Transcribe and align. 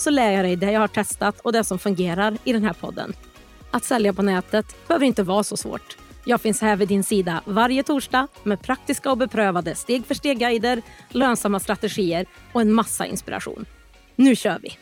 så 0.00 0.10
lär 0.10 0.32
jag 0.32 0.44
dig 0.44 0.56
det 0.56 0.72
jag 0.72 0.80
har 0.80 0.88
testat 0.88 1.40
och 1.40 1.52
det 1.52 1.64
som 1.64 1.78
fungerar 1.78 2.38
i 2.44 2.52
den 2.52 2.64
här 2.64 2.72
podden. 2.72 3.12
Att 3.70 3.84
sälja 3.84 4.12
på 4.12 4.22
nätet 4.22 4.88
behöver 4.88 5.06
inte 5.06 5.22
vara 5.22 5.42
så 5.42 5.56
svårt. 5.56 5.96
Jag 6.24 6.40
finns 6.40 6.60
här 6.60 6.76
vid 6.76 6.88
din 6.88 7.04
sida 7.04 7.42
varje 7.44 7.82
torsdag 7.82 8.28
med 8.42 8.62
praktiska 8.62 9.10
och 9.10 9.18
beprövade 9.18 9.74
steg 9.74 10.06
för 10.06 10.14
steg-guider, 10.14 10.82
lönsamma 11.08 11.60
strategier 11.60 12.26
och 12.52 12.60
en 12.60 12.72
massa 12.72 13.06
inspiration. 13.06 13.66
Nu 14.16 14.36
kör 14.36 14.58
vi! 14.62 14.78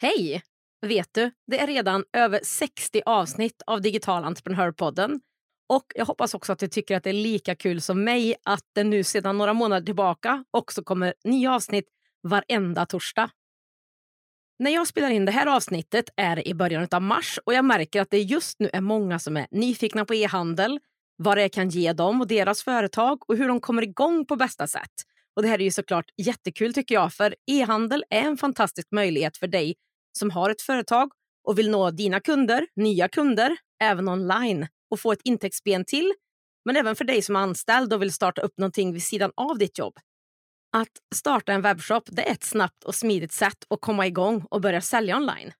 Hej! 0.00 0.42
Vet 0.86 1.14
du, 1.14 1.30
det 1.46 1.60
är 1.60 1.66
redan 1.66 2.04
över 2.12 2.40
60 2.42 3.02
avsnitt 3.06 3.62
av 3.66 3.80
Digital 3.80 4.24
entreprenörpodden 4.24 5.20
och 5.68 5.84
jag 5.94 6.06
hoppas 6.06 6.34
också 6.34 6.52
att 6.52 6.58
du 6.58 6.68
tycker 6.68 6.96
att 6.96 7.04
det 7.04 7.10
är 7.10 7.14
lika 7.14 7.54
kul 7.54 7.80
som 7.80 8.04
mig 8.04 8.34
att 8.44 8.64
det 8.74 8.84
nu 8.84 9.04
sedan 9.04 9.38
några 9.38 9.52
månader 9.52 9.86
tillbaka 9.86 10.44
också 10.50 10.82
kommer 10.82 11.14
nya 11.24 11.54
avsnitt 11.54 11.88
varenda 12.22 12.86
torsdag. 12.86 13.30
När 14.58 14.70
jag 14.70 14.86
spelar 14.86 15.10
in 15.10 15.24
det 15.24 15.32
här 15.32 15.46
avsnittet 15.46 16.10
är 16.16 16.36
det 16.36 16.48
i 16.48 16.54
början 16.54 16.88
av 16.90 17.02
mars 17.02 17.38
och 17.44 17.54
jag 17.54 17.64
märker 17.64 18.00
att 18.00 18.10
det 18.10 18.18
just 18.18 18.60
nu 18.60 18.70
är 18.72 18.80
många 18.80 19.18
som 19.18 19.36
är 19.36 19.46
nyfikna 19.50 20.04
på 20.04 20.14
e-handel, 20.14 20.80
vad 21.16 21.36
det 21.36 21.48
kan 21.48 21.68
ge 21.68 21.92
dem 21.92 22.20
och 22.20 22.26
deras 22.26 22.62
företag 22.62 23.30
och 23.30 23.36
hur 23.36 23.48
de 23.48 23.60
kommer 23.60 23.82
igång 23.82 24.26
på 24.26 24.36
bästa 24.36 24.66
sätt. 24.66 24.92
Och 25.36 25.42
Det 25.42 25.48
här 25.48 25.58
är 25.58 25.64
ju 25.64 25.70
såklart 25.70 26.04
jättekul 26.16 26.74
tycker 26.74 26.94
jag, 26.94 27.12
för 27.12 27.34
e-handel 27.50 28.04
är 28.10 28.22
en 28.22 28.36
fantastisk 28.36 28.88
möjlighet 28.90 29.36
för 29.36 29.46
dig 29.46 29.74
som 30.18 30.30
har 30.30 30.50
ett 30.50 30.62
företag 30.62 31.12
och 31.44 31.58
vill 31.58 31.70
nå 31.70 31.90
dina 31.90 32.20
kunder, 32.20 32.66
nya 32.76 33.08
kunder, 33.08 33.56
även 33.82 34.08
online 34.08 34.66
och 34.90 35.00
få 35.00 35.12
ett 35.12 35.20
intäktsben 35.24 35.84
till, 35.84 36.14
men 36.64 36.76
även 36.76 36.96
för 36.96 37.04
dig 37.04 37.22
som 37.22 37.36
är 37.36 37.40
anställd 37.40 37.92
och 37.92 38.02
vill 38.02 38.12
starta 38.12 38.42
upp 38.42 38.58
någonting 38.58 38.92
vid 38.92 39.02
sidan 39.02 39.32
av 39.36 39.58
ditt 39.58 39.78
jobb. 39.78 39.98
Att 40.76 40.92
starta 41.14 41.52
en 41.52 41.62
webbshop 41.62 42.02
det 42.06 42.28
är 42.28 42.32
ett 42.32 42.44
snabbt 42.44 42.84
och 42.84 42.94
smidigt 42.94 43.32
sätt 43.32 43.64
att 43.70 43.80
komma 43.80 44.06
igång 44.06 44.44
och 44.50 44.60
börja 44.60 44.80
sälja 44.80 45.16
online. 45.16 45.52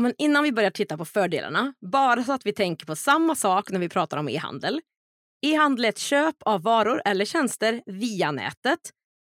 Men 0.00 0.14
innan 0.18 0.42
vi 0.42 0.52
börjar 0.52 0.70
titta 0.70 0.96
på 0.96 1.04
fördelarna, 1.04 1.74
bara 1.92 2.24
så 2.24 2.32
att 2.32 2.46
vi 2.46 2.52
tänker 2.52 2.86
på 2.86 2.96
samma 2.96 3.34
sak 3.34 3.70
när 3.70 3.78
vi 3.78 3.88
pratar 3.88 4.16
om 4.16 4.28
e-handel. 4.28 4.80
E-handel 5.46 5.84
är 5.84 5.88
ett 5.88 5.98
köp 5.98 6.36
av 6.40 6.62
varor 6.62 7.02
eller 7.04 7.24
tjänster 7.24 7.82
via 7.86 8.30
nätet, 8.30 8.80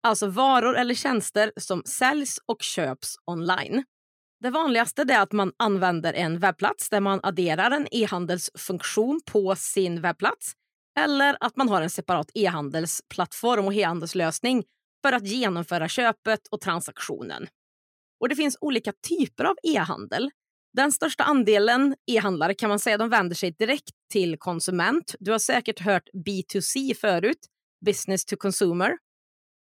alltså 0.03 0.27
varor 0.27 0.77
eller 0.77 0.95
tjänster 0.95 1.53
som 1.57 1.83
säljs 1.85 2.41
och 2.47 2.63
köps 2.63 3.17
online. 3.25 3.85
Det 4.41 4.51
vanligaste 4.51 5.03
är 5.03 5.21
att 5.21 5.33
man 5.33 5.53
använder 5.57 6.15
en 6.15 6.39
webbplats 6.39 6.89
där 6.89 7.01
man 7.01 7.21
adderar 7.23 7.71
en 7.71 7.89
e-handelsfunktion 7.91 9.21
på 9.27 9.57
sin 9.57 10.01
webbplats 10.01 10.53
eller 10.99 11.37
att 11.41 11.57
man 11.57 11.69
har 11.69 11.83
en 11.83 11.91
separat 11.91 12.31
e-handelsplattform 12.35 13.67
och 13.67 13.75
e-handelslösning 13.75 14.65
för 15.05 15.13
att 15.13 15.27
genomföra 15.27 15.89
köpet 15.89 16.47
och 16.51 16.61
transaktionen. 16.61 17.47
Och 18.21 18.29
Det 18.29 18.37
finns 18.37 18.57
olika 18.61 18.93
typer 19.09 19.45
av 19.45 19.57
e-handel. 19.63 20.31
Den 20.77 20.93
största 20.93 21.25
andelen 21.25 21.95
e-handlare 22.07 22.55
kan 22.55 22.69
man 22.69 22.79
säga 22.79 22.99
de 22.99 23.09
vänder 23.09 23.37
sig 23.37 23.51
direkt 23.51 23.91
till 24.13 24.39
konsument. 24.39 25.15
Du 25.19 25.33
har 25.33 25.39
säkert 25.39 25.81
hört 25.81 26.09
B2C 26.27 26.95
förut, 26.95 27.47
business 27.87 28.25
to 28.25 28.37
consumer. 28.37 28.97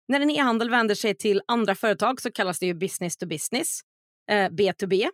När 0.07 0.19
en 0.19 0.29
e-handel 0.29 0.69
vänder 0.69 0.95
sig 0.95 1.15
till 1.15 1.41
andra 1.47 1.75
företag 1.75 2.21
så 2.21 2.31
kallas 2.31 2.59
det 2.59 2.65
ju 2.65 2.73
business 2.73 3.17
to 3.17 3.25
business 3.25 3.81
eh, 4.31 4.49
B2B. 4.49 5.09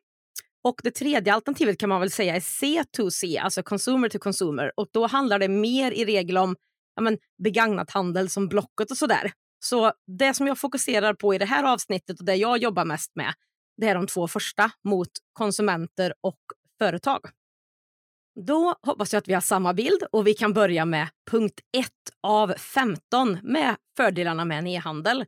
Och 0.63 0.81
det 0.83 0.91
tredje 0.91 1.33
alternativet 1.33 1.77
kan 1.77 1.89
man 1.89 1.99
väl 1.99 2.11
säga 2.11 2.35
är 2.35 2.39
C2C, 2.39 3.41
alltså 3.41 3.63
consumer 3.63 4.09
to 4.09 4.19
consumer. 4.19 4.71
Och 4.75 4.87
då 4.91 5.07
handlar 5.07 5.39
det 5.39 5.47
mer 5.47 5.91
i 5.91 6.05
regel 6.05 6.37
om 6.37 6.55
ja, 6.95 7.01
men, 7.01 7.17
begagnat 7.43 7.91
handel 7.91 8.29
som 8.29 8.47
Blocket 8.47 8.91
och 8.91 8.97
sådär. 8.97 9.31
Så 9.59 9.93
det 10.17 10.33
som 10.33 10.47
jag 10.47 10.59
fokuserar 10.59 11.13
på 11.13 11.35
i 11.35 11.37
det 11.37 11.45
här 11.45 11.63
avsnittet 11.63 12.19
och 12.19 12.25
det 12.25 12.35
jag 12.35 12.57
jobbar 12.57 12.85
mest 12.85 13.11
med, 13.15 13.33
det 13.77 13.87
är 13.87 13.95
de 13.95 14.07
två 14.07 14.27
första 14.27 14.71
mot 14.83 15.09
konsumenter 15.33 16.13
och 16.21 16.39
företag. 16.79 17.19
Då 18.45 18.75
hoppas 18.81 19.13
jag 19.13 19.19
att 19.19 19.27
vi 19.27 19.33
har 19.33 19.41
samma 19.41 19.73
bild 19.73 20.03
och 20.11 20.27
vi 20.27 20.33
kan 20.33 20.53
börja 20.53 20.85
med 20.85 21.07
punkt 21.31 21.59
1 21.77 21.87
av 22.23 22.53
15 22.53 23.37
med 23.43 23.75
fördelarna 23.97 24.45
med 24.45 24.59
en 24.59 24.67
e-handel. 24.67 25.25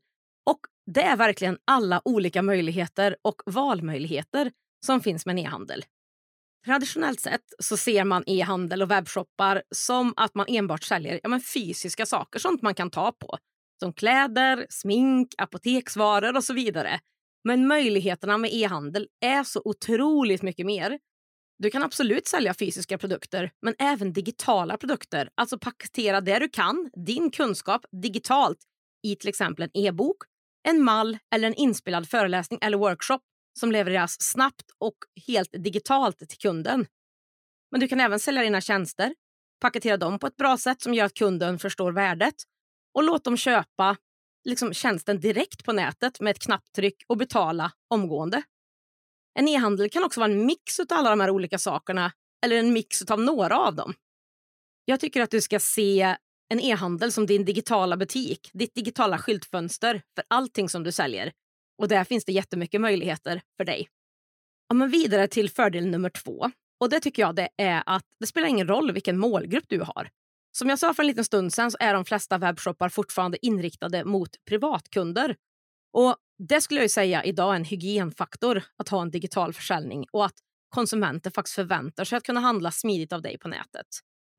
Det 0.85 1.01
är 1.01 1.17
verkligen 1.17 1.57
alla 1.65 2.01
olika 2.05 2.41
möjligheter 2.41 3.15
och 3.21 3.41
valmöjligheter 3.45 4.51
som 4.85 5.01
finns 5.01 5.25
med 5.25 5.39
e-handel. 5.39 5.85
Traditionellt 6.65 7.19
sett 7.19 7.53
så 7.59 7.77
ser 7.77 8.03
man 8.03 8.23
e-handel 8.27 8.81
och 8.81 8.91
webbshoppar 8.91 9.63
som 9.75 10.13
att 10.17 10.35
man 10.35 10.45
enbart 10.49 10.83
säljer 10.83 11.19
ja, 11.23 11.29
men 11.29 11.41
fysiska 11.41 12.05
saker, 12.05 12.39
sånt 12.39 12.61
man 12.61 12.75
kan 12.75 12.89
ta 12.89 13.11
på. 13.11 13.37
Som 13.79 13.93
kläder, 13.93 14.65
smink, 14.69 15.33
apoteksvaror 15.37 16.37
och 16.37 16.43
så 16.43 16.53
vidare. 16.53 16.99
Men 17.43 17.67
möjligheterna 17.67 18.37
med 18.37 18.53
e-handel 18.53 19.07
är 19.25 19.43
så 19.43 19.61
otroligt 19.65 20.41
mycket 20.41 20.65
mer. 20.65 20.99
Du 21.59 21.69
kan 21.69 21.83
absolut 21.83 22.27
sälja 22.27 22.53
fysiska 22.53 22.97
produkter, 22.97 23.51
men 23.61 23.75
även 23.79 24.13
digitala 24.13 24.77
produkter. 24.77 25.29
Alltså 25.35 25.57
paketera 25.57 26.21
det 26.21 26.39
du 26.39 26.49
kan, 26.49 26.89
din 27.05 27.31
kunskap, 27.31 27.85
digitalt 27.91 28.59
i 29.03 29.15
till 29.15 29.29
exempel 29.29 29.63
en 29.63 29.81
e-bok 29.85 30.17
en 30.63 30.83
mall 30.83 31.17
eller 31.35 31.47
en 31.47 31.53
inspelad 31.53 32.09
föreläsning 32.09 32.59
eller 32.61 32.77
workshop 32.77 33.19
som 33.59 33.71
levereras 33.71 34.21
snabbt 34.21 34.71
och 34.77 34.95
helt 35.27 35.51
digitalt 35.51 36.29
till 36.29 36.37
kunden. 36.37 36.85
Men 37.71 37.79
du 37.79 37.87
kan 37.87 37.99
även 37.99 38.19
sälja 38.19 38.41
dina 38.43 38.61
tjänster, 38.61 39.15
paketera 39.61 39.97
dem 39.97 40.19
på 40.19 40.27
ett 40.27 40.37
bra 40.37 40.57
sätt 40.57 40.81
som 40.81 40.93
gör 40.93 41.05
att 41.05 41.13
kunden 41.13 41.59
förstår 41.59 41.91
värdet 41.91 42.35
och 42.93 43.03
låt 43.03 43.23
dem 43.23 43.37
köpa 43.37 43.97
liksom, 44.43 44.73
tjänsten 44.73 45.19
direkt 45.19 45.63
på 45.63 45.73
nätet 45.73 46.19
med 46.19 46.31
ett 46.31 46.41
knapptryck 46.41 47.03
och 47.07 47.17
betala 47.17 47.71
omgående. 47.87 48.43
En 49.39 49.47
e-handel 49.47 49.89
kan 49.89 50.03
också 50.03 50.19
vara 50.19 50.31
en 50.31 50.45
mix 50.45 50.79
av 50.79 50.85
alla 50.89 51.09
de 51.09 51.19
här 51.19 51.29
olika 51.29 51.59
sakerna 51.59 52.11
eller 52.45 52.55
en 52.55 52.73
mix 52.73 53.01
av 53.01 53.21
några 53.21 53.59
av 53.59 53.75
dem. 53.75 53.93
Jag 54.85 54.99
tycker 54.99 55.21
att 55.21 55.31
du 55.31 55.41
ska 55.41 55.59
se 55.59 56.15
en 56.53 56.59
e-handel 56.59 57.11
som 57.11 57.25
din 57.25 57.45
digitala 57.45 57.97
butik, 57.97 58.49
ditt 58.53 58.75
digitala 58.75 59.17
skyltfönster 59.17 60.01
för 60.15 60.23
allting 60.27 60.69
som 60.69 60.83
du 60.83 60.91
säljer. 60.91 61.31
Och 61.77 61.87
där 61.87 62.03
finns 62.03 62.25
det 62.25 62.31
jättemycket 62.31 62.81
möjligheter 62.81 63.41
för 63.57 63.65
dig. 63.65 63.87
Ja, 64.67 64.75
men 64.75 64.89
vidare 64.89 65.27
till 65.27 65.49
fördel 65.49 65.87
nummer 65.87 66.09
två. 66.09 66.51
Och 66.79 66.89
det 66.89 66.99
tycker 66.99 67.21
jag 67.21 67.35
det 67.35 67.49
är 67.57 67.83
att 67.85 68.03
det 68.19 68.27
spelar 68.27 68.47
ingen 68.47 68.67
roll 68.67 68.91
vilken 68.91 69.17
målgrupp 69.17 69.63
du 69.67 69.79
har. 69.79 70.09
Som 70.51 70.69
jag 70.69 70.79
sa 70.79 70.93
för 70.93 71.03
en 71.03 71.07
liten 71.07 71.25
stund 71.25 71.53
sedan 71.53 71.71
så 71.71 71.77
är 71.79 71.93
de 71.93 72.05
flesta 72.05 72.37
webbshoppar 72.37 72.89
fortfarande 72.89 73.45
inriktade 73.45 74.05
mot 74.05 74.29
privatkunder. 74.45 75.35
Och 75.93 76.15
Det 76.49 76.61
skulle 76.61 76.81
jag 76.81 76.91
säga 76.91 77.23
idag 77.23 77.51
är 77.51 77.55
en 77.55 77.65
hygienfaktor 77.65 78.63
att 78.77 78.89
ha 78.89 79.01
en 79.01 79.11
digital 79.11 79.53
försäljning 79.53 80.05
och 80.11 80.25
att 80.25 80.35
konsumenter 80.69 81.31
faktiskt 81.31 81.55
förväntar 81.55 82.03
sig 82.03 82.17
att 82.17 82.23
kunna 82.23 82.39
handla 82.39 82.71
smidigt 82.71 83.13
av 83.13 83.21
dig 83.21 83.37
på 83.37 83.47
nätet. 83.47 83.87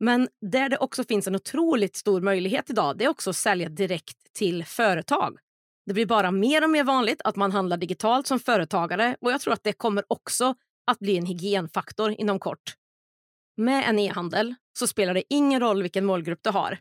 Men 0.00 0.28
där 0.50 0.68
det 0.68 0.78
också 0.78 1.04
finns 1.04 1.26
en 1.26 1.34
otroligt 1.34 1.96
stor 1.96 2.20
möjlighet 2.20 2.70
idag 2.70 2.98
det 2.98 3.04
är 3.04 3.08
också 3.08 3.30
att 3.30 3.36
sälja 3.36 3.68
direkt 3.68 4.32
till 4.32 4.64
företag. 4.64 5.38
Det 5.86 5.92
blir 5.94 6.06
bara 6.06 6.30
mer 6.30 6.64
och 6.64 6.70
mer 6.70 6.84
vanligt 6.84 7.20
att 7.24 7.36
man 7.36 7.52
handlar 7.52 7.76
digitalt 7.76 8.26
som 8.26 8.40
företagare 8.40 9.16
och 9.20 9.32
jag 9.32 9.40
tror 9.40 9.52
att 9.52 9.64
det 9.64 9.72
kommer 9.72 10.04
också 10.08 10.54
att 10.86 10.98
bli 10.98 11.16
en 11.16 11.26
hygienfaktor 11.26 12.14
inom 12.18 12.38
kort. 12.38 12.74
Med 13.56 13.88
en 13.88 13.98
e-handel 13.98 14.54
så 14.78 14.86
spelar 14.86 15.14
det 15.14 15.22
ingen 15.28 15.60
roll 15.60 15.82
vilken 15.82 16.04
målgrupp 16.04 16.42
du 16.42 16.50
har. 16.50 16.78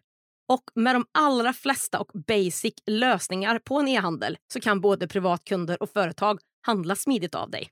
Och 0.49 0.63
med 0.75 0.95
de 0.95 1.05
allra 1.11 1.53
flesta 1.53 1.99
och 1.99 2.11
basic 2.27 2.73
lösningar 2.85 3.59
på 3.59 3.79
en 3.79 3.87
e-handel 3.87 4.37
så 4.53 4.59
kan 4.59 4.81
både 4.81 5.07
privatkunder 5.07 5.83
och 5.83 5.89
företag 5.89 6.39
handla 6.61 6.95
smidigt 6.95 7.35
av 7.35 7.49
dig. 7.49 7.69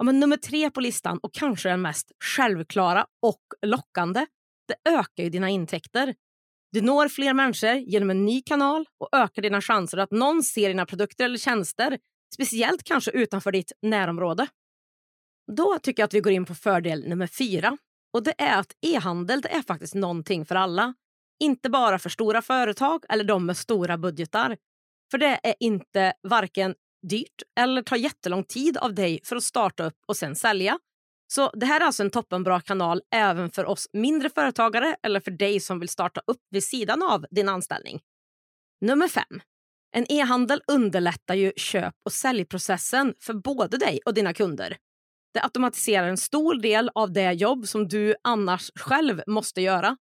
Ja, 0.00 0.04
men 0.04 0.20
nummer 0.20 0.36
tre 0.36 0.70
på 0.70 0.80
listan 0.80 1.18
och 1.22 1.34
kanske 1.34 1.68
den 1.68 1.82
mest 1.82 2.12
självklara 2.24 3.06
och 3.22 3.42
lockande, 3.66 4.26
det 4.68 4.90
ökar 4.90 5.22
ju 5.24 5.30
dina 5.30 5.48
intäkter. 5.48 6.14
Du 6.72 6.80
når 6.80 7.08
fler 7.08 7.34
människor 7.34 7.74
genom 7.74 8.10
en 8.10 8.24
ny 8.24 8.42
kanal 8.42 8.86
och 8.98 9.08
ökar 9.12 9.42
dina 9.42 9.60
chanser 9.60 9.98
att 9.98 10.10
någon 10.10 10.42
ser 10.42 10.68
dina 10.68 10.86
produkter 10.86 11.24
eller 11.24 11.38
tjänster, 11.38 11.98
speciellt 12.34 12.84
kanske 12.84 13.10
utanför 13.10 13.52
ditt 13.52 13.72
närområde. 13.82 14.46
Då 15.56 15.78
tycker 15.82 16.02
jag 16.02 16.06
att 16.06 16.14
vi 16.14 16.20
går 16.20 16.32
in 16.32 16.44
på 16.44 16.54
fördel 16.54 17.08
nummer 17.08 17.26
fyra 17.26 17.78
och 18.12 18.22
det 18.22 18.34
är 18.38 18.58
att 18.58 18.72
e-handel 18.86 19.42
är 19.50 19.62
faktiskt 19.62 19.94
någonting 19.94 20.46
för 20.46 20.54
alla. 20.54 20.94
Inte 21.40 21.70
bara 21.70 21.98
för 21.98 22.10
stora 22.10 22.42
företag 22.42 23.04
eller 23.08 23.24
de 23.24 23.46
med 23.46 23.56
stora 23.56 23.98
budgetar. 23.98 24.56
För 25.10 25.18
det 25.18 25.40
är 25.42 25.54
inte 25.60 26.12
varken 26.22 26.74
dyrt 27.08 27.42
eller 27.60 27.82
tar 27.82 27.96
jättelång 27.96 28.44
tid 28.44 28.76
av 28.76 28.94
dig 28.94 29.20
för 29.24 29.36
att 29.36 29.44
starta 29.44 29.84
upp 29.84 29.98
och 30.06 30.16
sen 30.16 30.36
sälja. 30.36 30.78
Så 31.32 31.50
det 31.50 31.66
här 31.66 31.80
är 31.80 31.84
alltså 31.84 32.02
en 32.02 32.10
toppenbra 32.10 32.60
kanal 32.60 33.02
även 33.14 33.50
för 33.50 33.64
oss 33.64 33.88
mindre 33.92 34.30
företagare 34.30 34.96
eller 35.02 35.20
för 35.20 35.30
dig 35.30 35.60
som 35.60 35.80
vill 35.80 35.88
starta 35.88 36.20
upp 36.26 36.42
vid 36.50 36.64
sidan 36.64 37.02
av 37.02 37.26
din 37.30 37.48
anställning. 37.48 38.00
Nummer 38.80 39.08
5. 39.08 39.24
En 39.96 40.12
e-handel 40.12 40.62
underlättar 40.66 41.34
ju 41.34 41.52
köp 41.56 41.94
och 42.04 42.12
säljprocessen 42.12 43.14
för 43.20 43.34
både 43.34 43.76
dig 43.76 44.00
och 44.06 44.14
dina 44.14 44.34
kunder. 44.34 44.76
Det 45.34 45.42
automatiserar 45.42 46.08
en 46.08 46.16
stor 46.16 46.54
del 46.54 46.90
av 46.94 47.12
det 47.12 47.32
jobb 47.32 47.68
som 47.68 47.88
du 47.88 48.14
annars 48.22 48.70
själv 48.74 49.22
måste 49.26 49.60
göra. 49.60 49.96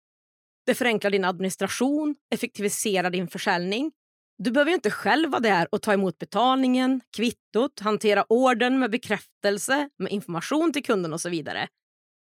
Det 0.66 0.76
förenklar 0.76 1.12
din 1.12 1.26
administration, 1.26 2.16
effektiviserar 2.34 3.10
din 3.10 3.28
försäljning. 3.28 3.92
Du 4.38 4.52
behöver 4.52 4.72
inte 4.72 4.92
själv 4.92 5.30
vara 5.30 5.40
där 5.40 5.68
och 5.72 5.82
ta 5.82 5.94
emot 5.94 6.18
betalningen, 6.18 7.02
kvittot, 7.16 7.80
hantera 7.80 8.26
orden 8.30 8.80
med 8.80 8.92
bekräftelse, 8.92 9.90
med 9.98 10.12
information 10.12 10.74
till 10.74 10.84
kunden 10.84 11.14
och 11.14 11.22
så 11.22 11.30
vidare. 11.30 11.68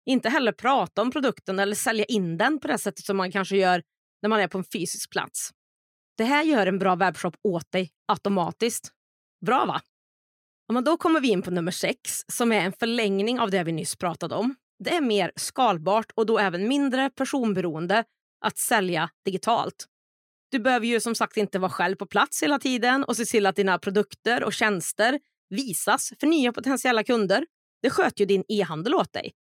Inte 0.06 0.30
heller 0.30 0.52
prata 0.52 1.02
om 1.02 1.12
produkten 1.12 1.60
eller 1.60 1.75
sälja 1.75 2.06
in 2.06 2.38
den 2.38 2.60
på 2.60 2.68
det 2.68 2.78
sättet 2.78 3.06
som 3.06 3.18
man 3.18 3.31
kanske 3.31 3.58
gör 3.58 3.84
när 4.22 4.30
man 4.30 4.40
är 4.40 4.48
på 4.48 4.58
en 4.58 4.63
fysisk 4.74 5.12
plats. 5.12 5.52
Det 6.18 6.24
här 6.24 6.44
gör 6.44 6.68
en 6.68 6.80
bra 6.80 6.96
webbshop 6.96 7.36
åt 7.44 7.72
dig 7.72 7.92
automatiskt. 8.08 8.92
Bra 9.46 9.66
va? 9.66 9.81
Ja, 10.68 10.74
men 10.74 10.84
då 10.84 10.98
kommer 10.98 11.19
vi 11.19 11.28
in 11.30 11.42
på 11.42 11.52
nummer 11.52 11.72
sex 11.72 12.24
som 12.28 12.52
är 12.52 12.62
en 12.62 12.74
förlängning 12.74 13.40
av 13.40 13.52
det 13.52 13.63
vi 13.63 13.72
nyss 13.72 13.96
pratade 13.96 14.36
om. 14.36 14.56
Det 14.84 14.96
är 14.96 15.02
mer 15.02 15.31
skalbart 15.36 16.12
och 16.16 16.25
då 16.25 16.40
även 16.40 16.68
mindre 16.68 17.10
personberoende 17.10 18.04
att 18.46 18.58
sälja 18.58 19.10
digitalt. 19.25 19.88
Du 20.51 20.59
behöver 20.59 20.88
ju 20.88 21.00
som 21.00 21.15
sagt 21.15 21.38
inte 21.38 21.59
vara 21.59 21.71
själv 21.71 21.95
på 21.95 22.06
plats 22.06 22.44
hela 22.44 22.59
tiden 22.59 23.03
och 23.03 23.18
se 23.18 23.25
till 23.25 23.45
att 23.45 23.56
dina 23.56 23.80
produkter 23.80 24.44
och 24.44 24.53
tjänster 24.53 25.19
visas 25.50 26.13
för 26.19 26.27
nya 26.27 26.53
potentiella 26.53 27.03
kunder. 27.03 27.45
Det 27.81 27.89
sköter 27.89 28.19
ju 28.19 28.25
din 28.25 28.44
e-handel 28.48 28.95
åt 28.95 29.13
dig. 29.13 29.31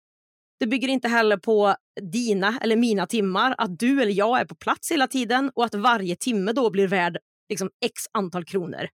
Det 0.60 0.66
bygger 0.66 0.88
inte 0.88 1.08
heller 1.08 1.36
på 1.36 1.74
dina 2.00 2.58
eller 2.62 2.76
mina 2.76 3.06
timmar, 3.06 3.54
att 3.58 3.78
du 3.78 4.02
eller 4.02 4.12
jag 4.12 4.40
är 4.40 4.44
på 4.44 4.54
plats 4.54 4.92
hela 4.92 5.06
tiden 5.06 5.50
och 5.54 5.64
att 5.64 5.74
varje 5.74 6.16
timme 6.16 6.52
då 6.52 6.70
blir 6.70 6.88
värd 6.88 7.18
liksom, 7.48 7.70
x 7.84 8.02
antal 8.12 8.44
kronor. 8.44 8.88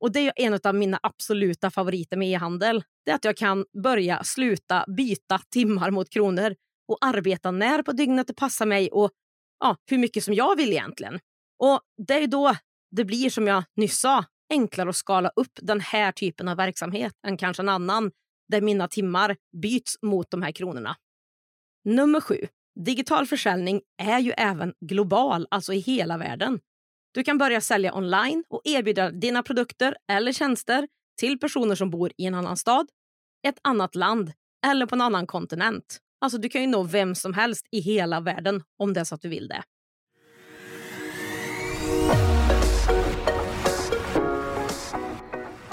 Och 0.00 0.12
Det 0.12 0.20
är 0.26 0.32
en 0.36 0.60
av 0.64 0.74
mina 0.74 1.00
absoluta 1.02 1.70
favoriter 1.70 2.16
med 2.16 2.28
e-handel. 2.28 2.84
Det 3.04 3.10
är 3.10 3.14
att 3.14 3.24
jag 3.24 3.36
kan 3.36 3.64
börja, 3.82 4.24
sluta, 4.24 4.84
byta 4.96 5.40
timmar 5.50 5.90
mot 5.90 6.10
kronor 6.10 6.54
och 6.88 6.98
arbeta 7.00 7.50
när 7.50 7.82
på 7.82 7.92
dygnet 7.92 8.26
det 8.26 8.34
passar 8.34 8.66
mig 8.66 8.90
och 8.90 9.10
ja, 9.60 9.76
hur 9.90 9.98
mycket 9.98 10.24
som 10.24 10.34
jag 10.34 10.56
vill 10.56 10.72
egentligen. 10.72 11.20
Och 11.58 11.80
Det 12.06 12.14
är 12.14 12.26
då 12.26 12.56
det 12.90 13.04
blir, 13.04 13.30
som 13.30 13.46
jag 13.46 13.64
nyss 13.76 14.00
sa, 14.00 14.24
enklare 14.50 14.88
att 14.88 14.96
skala 14.96 15.30
upp 15.36 15.58
den 15.62 15.80
här 15.80 16.12
typen 16.12 16.48
av 16.48 16.56
verksamhet 16.56 17.12
än 17.26 17.36
kanske 17.36 17.62
en 17.62 17.68
annan 17.68 18.10
där 18.48 18.60
mina 18.60 18.88
timmar 18.88 19.36
byts 19.62 19.96
mot 20.02 20.30
de 20.30 20.42
här 20.42 20.52
kronorna. 20.52 20.96
Nummer 21.84 22.20
sju. 22.20 22.46
Digital 22.84 23.26
försäljning 23.26 23.80
är 24.02 24.18
ju 24.18 24.30
även 24.30 24.74
global, 24.80 25.46
alltså 25.50 25.72
i 25.72 25.78
hela 25.78 26.18
världen. 26.18 26.60
Du 27.12 27.24
kan 27.24 27.38
börja 27.38 27.60
sälja 27.60 27.94
online 27.94 28.44
och 28.48 28.60
erbjuda 28.64 29.10
dina 29.10 29.42
produkter 29.42 29.96
eller 30.12 30.32
tjänster 30.32 30.88
till 31.20 31.38
personer 31.38 31.74
som 31.74 31.90
bor 31.90 32.12
i 32.16 32.26
en 32.26 32.34
annan 32.34 32.56
stad, 32.56 32.88
ett 33.46 33.58
annat 33.62 33.94
land 33.94 34.32
eller 34.66 34.86
på 34.86 34.94
en 34.94 35.00
annan 35.00 35.26
kontinent. 35.26 35.98
Alltså 36.20 36.38
du 36.38 36.48
kan 36.48 36.60
ju 36.60 36.66
nå 36.66 36.82
vem 36.82 37.14
som 37.14 37.34
helst 37.34 37.66
i 37.70 37.80
hela 37.80 38.20
världen 38.20 38.62
om 38.78 38.92
det 38.92 39.00
är 39.00 39.04
så 39.04 39.14
att 39.14 39.22
du 39.22 39.28
vill 39.28 39.48
det. 39.48 39.62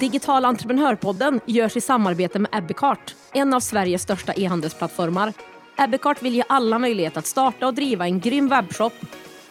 Digital 0.02 0.46
entreprenörpodden 0.46 1.40
görs 1.46 1.78
i 1.78 1.82
samarbete 1.82 2.40
med 2.40 2.52
Ebbecart, 2.54 3.16
en 3.34 3.54
av 3.54 3.60
Sveriges 3.60 4.02
största 4.02 4.34
e-handelsplattformar. 4.34 5.34
Ebbecart 5.78 6.22
vill 6.22 6.36
ge 6.36 6.44
alla 6.50 6.80
möjlighet 6.80 7.18
att 7.18 7.26
starta 7.26 7.68
och 7.68 7.74
driva 7.74 8.06
en 8.06 8.20
grym 8.20 8.50
webbshop 8.50 8.94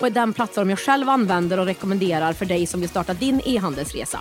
och 0.00 0.06
är 0.06 0.10
den 0.10 0.32
plattform 0.32 0.70
jag 0.70 0.78
själv 0.78 1.08
använder 1.08 1.60
och 1.60 1.66
rekommenderar 1.66 2.32
för 2.32 2.44
dig 2.46 2.66
som 2.66 2.80
vill 2.80 2.88
starta 2.88 3.14
din 3.14 3.40
e-handelsresa. 3.44 4.20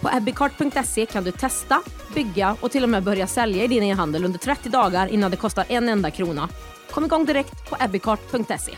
På 0.00 0.10
ebbecart.se 0.16 1.06
kan 1.06 1.24
du 1.24 1.32
testa, 1.32 1.82
bygga 2.14 2.56
och 2.60 2.70
till 2.70 2.82
och 2.82 2.88
med 2.88 3.02
börja 3.02 3.26
sälja 3.26 3.64
i 3.64 3.68
din 3.68 3.82
e-handel 3.82 4.24
under 4.24 4.38
30 4.38 4.68
dagar 4.68 5.06
innan 5.06 5.30
det 5.30 5.36
kostar 5.36 5.64
en 5.68 5.88
enda 5.88 6.10
krona. 6.10 6.48
Kom 6.90 7.04
igång 7.04 7.24
direkt 7.24 7.70
på 7.70 7.76
ebbecart.se. 7.80 8.72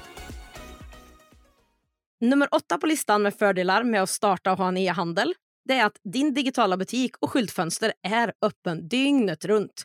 Nummer 2.20 2.48
åtta 2.50 2.78
på 2.78 2.86
listan 2.86 3.22
med 3.22 3.34
fördelar 3.34 3.84
med 3.84 4.02
att 4.02 4.10
starta 4.10 4.52
och 4.52 4.58
ha 4.58 4.68
en 4.68 4.76
e-handel 4.76 5.34
det 5.64 5.74
är 5.74 5.86
att 5.86 5.98
din 6.12 6.34
digitala 6.34 6.76
butik 6.76 7.16
och 7.20 7.30
skyltfönster 7.30 7.92
är 8.02 8.32
öppen 8.42 8.88
dygnet 8.88 9.44
runt. 9.44 9.82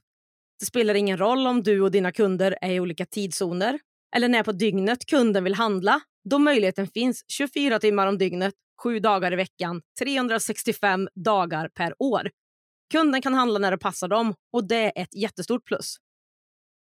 Det 0.59 0.65
spelar 0.65 0.95
ingen 0.95 1.17
roll 1.17 1.47
om 1.47 1.63
du 1.63 1.81
och 1.81 1.91
dina 1.91 2.11
kunder 2.11 2.57
är 2.61 2.71
i 2.71 2.79
olika 2.79 3.05
tidszoner 3.05 3.79
eller 4.15 4.27
när 4.27 4.43
på 4.43 4.51
dygnet 4.51 5.05
kunden 5.05 5.43
vill 5.43 5.55
handla 5.55 6.01
då 6.29 6.39
möjligheten 6.39 6.87
finns 6.87 7.23
24 7.27 7.79
timmar 7.79 8.07
om 8.07 8.17
dygnet, 8.17 8.53
sju 8.83 8.99
dagar 8.99 9.33
i 9.33 9.35
veckan, 9.35 9.81
365 9.99 11.09
dagar 11.15 11.69
per 11.69 11.93
år. 11.99 12.29
Kunden 12.91 13.21
kan 13.21 13.33
handla 13.33 13.59
när 13.59 13.71
det 13.71 13.77
passar 13.77 14.07
dem 14.07 14.33
och 14.53 14.67
det 14.67 14.75
är 14.75 15.03
ett 15.03 15.15
jättestort 15.15 15.65
plus. 15.65 15.97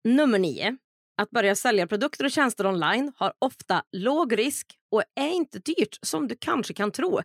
Nummer 0.03 0.39
9. 0.39 0.77
Att 1.21 1.29
börja 1.29 1.55
sälja 1.55 1.87
produkter 1.87 2.25
och 2.25 2.31
tjänster 2.31 2.65
online 2.65 3.11
har 3.15 3.33
ofta 3.39 3.83
låg 3.91 4.37
risk 4.37 4.77
och 4.91 5.03
är 5.15 5.29
inte 5.29 5.59
dyrt 5.59 5.97
som 6.01 6.27
du 6.27 6.35
kanske 6.39 6.73
kan 6.73 6.91
tro. 6.91 7.21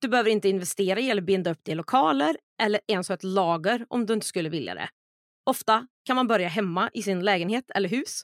Du 0.00 0.08
behöver 0.08 0.30
inte 0.30 0.48
investera 0.48 1.00
i 1.00 1.10
eller 1.10 1.22
binda 1.22 1.50
upp 1.50 1.64
dig 1.64 1.72
i 1.72 1.74
lokaler 1.74 2.36
eller 2.62 2.80
ens 2.86 3.08
ha 3.08 3.14
ett 3.14 3.24
lager 3.24 3.86
om 3.88 4.06
du 4.06 4.14
inte 4.14 4.26
skulle 4.26 4.48
vilja 4.48 4.74
det. 4.74 4.88
Ofta 5.50 5.86
kan 6.04 6.16
man 6.16 6.26
börja 6.26 6.48
hemma 6.48 6.90
i 6.94 7.02
sin 7.02 7.24
lägenhet 7.24 7.70
eller 7.74 7.88
hus 7.88 8.22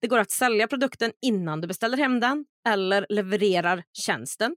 det 0.00 0.08
går 0.08 0.18
att 0.18 0.30
sälja 0.30 0.68
produkten 0.68 1.12
innan 1.22 1.60
du 1.60 1.68
beställer 1.68 1.98
hem 1.98 2.20
den 2.20 2.44
eller 2.68 3.06
levererar 3.08 3.84
tjänsten. 3.92 4.56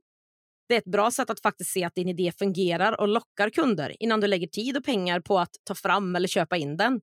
Det 0.68 0.76
är 0.76 0.78
ett 0.78 0.86
bra 0.86 1.12
sätt 1.12 1.30
att 1.30 1.40
faktiskt 1.40 1.72
se 1.72 1.84
att 1.84 1.96
din 1.96 2.10
idé 2.10 2.32
fungerar 2.40 3.02
och 3.02 3.08
lockar 3.08 3.50
kunder 3.50 3.96
innan 4.00 4.22
du 4.22 4.28
lägger 4.28 4.48
tid 4.48 4.78
och 4.78 4.84
pengar 4.84 5.20
på 5.20 5.40
att 5.40 5.50
ta 5.64 5.76
fram 5.76 6.16
eller 6.16 6.28
köpa 6.28 6.58
in 6.58 6.78
den. 6.78 7.02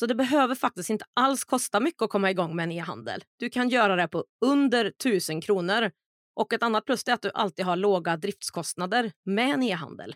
Så 0.00 0.06
det 0.06 0.14
behöver 0.14 0.54
faktiskt 0.54 0.90
inte 0.90 1.04
alls 1.14 1.44
kosta 1.44 1.80
mycket 1.80 2.02
att 2.02 2.10
komma 2.10 2.30
igång 2.30 2.56
med 2.56 2.62
en 2.62 2.72
e-handel. 2.72 3.24
Du 3.38 3.50
kan 3.50 3.68
göra 3.68 3.96
det 3.96 4.08
på 4.08 4.24
under 4.44 4.84
1000 4.84 5.40
kronor. 5.40 5.90
Och 6.34 6.52
ett 6.52 6.62
annat 6.62 6.84
plus 6.84 7.08
är 7.08 7.12
att 7.12 7.22
du 7.22 7.30
alltid 7.34 7.64
har 7.64 7.76
låga 7.76 8.16
driftskostnader 8.16 9.12
med 9.24 9.50
en 9.54 9.62
e-handel. 9.62 10.14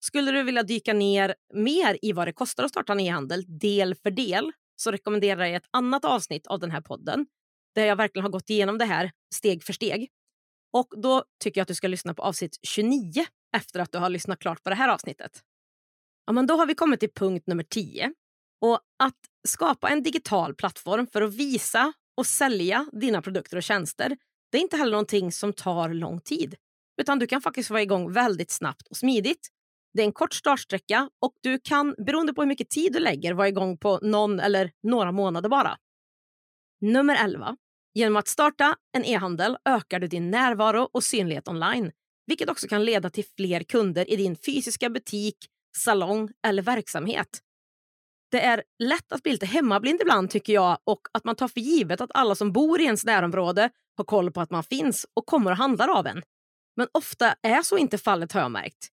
Skulle 0.00 0.32
du 0.32 0.42
vilja 0.42 0.62
dyka 0.62 0.92
ner 0.92 1.34
mer 1.54 1.98
i 2.02 2.12
vad 2.12 2.28
det 2.28 2.32
kostar 2.32 2.64
att 2.64 2.70
starta 2.70 2.92
en 2.92 3.00
e-handel 3.00 3.58
del 3.58 3.94
för 3.94 4.10
del 4.10 4.52
så 4.76 4.90
rekommenderar 4.90 5.44
jag 5.44 5.54
ett 5.54 5.68
annat 5.70 6.04
avsnitt 6.04 6.46
av 6.46 6.58
den 6.58 6.70
här 6.70 6.80
podden 6.80 7.26
där 7.74 7.86
jag 7.86 7.96
verkligen 7.96 8.24
har 8.24 8.30
gått 8.30 8.50
igenom 8.50 8.78
det 8.78 8.84
här 8.84 9.10
steg 9.34 9.64
för 9.64 9.72
steg. 9.72 10.10
Och 10.72 10.94
Då 11.02 11.24
tycker 11.42 11.60
jag 11.60 11.62
att 11.62 11.68
du 11.68 11.74
ska 11.74 11.88
lyssna 11.88 12.14
på 12.14 12.22
avsnitt 12.22 12.58
29 12.62 13.26
efter 13.56 13.80
att 13.80 13.92
du 13.92 13.98
har 13.98 14.10
lyssnat 14.10 14.38
klart 14.38 14.62
på 14.62 14.70
det 14.70 14.76
här 14.76 14.88
avsnittet. 14.88 15.42
Ja, 16.26 16.32
men 16.32 16.46
då 16.46 16.54
har 16.54 16.66
vi 16.66 16.74
kommit 16.74 17.00
till 17.00 17.12
punkt 17.14 17.46
nummer 17.46 17.62
10. 17.62 18.12
Och 18.60 18.80
Att 18.98 19.18
skapa 19.48 19.88
en 19.88 20.02
digital 20.02 20.54
plattform 20.54 21.06
för 21.06 21.22
att 21.22 21.34
visa 21.34 21.92
och 22.16 22.26
sälja 22.26 22.86
dina 22.92 23.22
produkter 23.22 23.56
och 23.56 23.62
tjänster 23.62 24.16
det 24.50 24.58
är 24.58 24.62
inte 24.62 24.76
heller 24.76 24.92
någonting 24.92 25.32
som 25.32 25.52
tar 25.52 25.88
lång 25.88 26.20
tid. 26.20 26.54
Utan 27.00 27.18
du 27.18 27.26
kan 27.26 27.42
faktiskt 27.42 27.70
vara 27.70 27.82
igång 27.82 28.12
väldigt 28.12 28.50
snabbt 28.50 28.86
och 28.86 28.96
smidigt. 28.96 29.48
Det 29.94 30.02
är 30.02 30.06
en 30.06 30.12
kort 30.12 30.34
startsträcka 30.34 31.10
och 31.20 31.32
du 31.40 31.58
kan, 31.58 31.94
beroende 32.06 32.34
på 32.34 32.42
hur 32.42 32.48
mycket 32.48 32.70
tid 32.70 32.92
du 32.92 32.98
lägger, 32.98 33.34
vara 33.34 33.48
igång 33.48 33.78
på 33.78 33.98
någon 34.02 34.40
eller 34.40 34.70
några 34.82 35.12
månader 35.12 35.48
bara. 35.48 35.76
Nummer 36.80 37.24
11. 37.24 37.56
Genom 37.94 38.16
att 38.16 38.28
starta 38.28 38.76
en 38.92 39.04
e-handel 39.04 39.56
ökar 39.64 40.00
du 40.00 40.06
din 40.06 40.30
närvaro 40.30 40.88
och 40.92 41.04
synlighet 41.04 41.48
online, 41.48 41.90
vilket 42.26 42.50
också 42.50 42.68
kan 42.68 42.84
leda 42.84 43.10
till 43.10 43.24
fler 43.36 43.62
kunder 43.62 44.10
i 44.10 44.16
din 44.16 44.36
fysiska 44.36 44.90
butik, 44.90 45.36
salong 45.76 46.30
eller 46.46 46.62
verksamhet. 46.62 47.42
Det 48.30 48.40
är 48.40 48.62
lätt 48.78 49.12
att 49.12 49.22
bli 49.22 49.32
lite 49.32 49.46
hemmablind 49.46 50.00
ibland 50.00 50.30
tycker 50.30 50.52
jag 50.52 50.78
och 50.84 51.00
att 51.12 51.24
man 51.24 51.36
tar 51.36 51.48
för 51.48 51.60
givet 51.60 52.00
att 52.00 52.10
alla 52.14 52.34
som 52.34 52.52
bor 52.52 52.80
i 52.80 52.84
ens 52.84 53.04
närområde 53.04 53.70
har 53.96 54.04
koll 54.04 54.32
på 54.32 54.40
att 54.40 54.50
man 54.50 54.64
finns 54.64 55.06
och 55.14 55.26
kommer 55.26 55.50
och 55.50 55.56
handlar 55.56 55.88
av 55.88 56.06
en. 56.06 56.22
Men 56.76 56.88
ofta 56.92 57.34
är 57.42 57.62
så 57.62 57.78
inte 57.78 57.98
fallet 57.98 58.32
har 58.32 58.40
jag 58.40 58.50
märkt. 58.50 58.88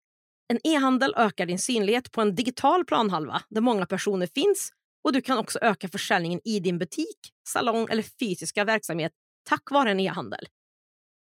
En 0.47 0.59
e-handel 0.63 1.13
ökar 1.17 1.45
din 1.45 1.59
synlighet 1.59 2.11
på 2.11 2.21
en 2.21 2.35
digital 2.35 2.85
planhalva 2.85 3.41
där 3.49 3.61
många 3.61 3.85
personer 3.85 4.27
finns 4.27 4.71
och 5.03 5.13
du 5.13 5.21
kan 5.21 5.37
också 5.37 5.59
öka 5.61 5.87
försäljningen 5.89 6.39
i 6.43 6.59
din 6.59 6.77
butik, 6.77 7.17
salong 7.47 7.87
eller 7.89 8.03
fysiska 8.03 8.63
verksamhet 8.63 9.11
tack 9.49 9.71
vare 9.71 9.91
en 9.91 9.99
e-handel. 9.99 10.45